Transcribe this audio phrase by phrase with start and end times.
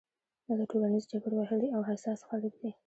[0.45, 2.71] دا د ټولنیز جبر وهلي او حساس خلک دي.